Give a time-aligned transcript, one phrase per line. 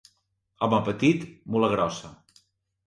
[0.67, 2.13] Home petit, mula grossa.